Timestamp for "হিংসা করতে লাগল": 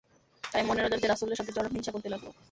1.75-2.27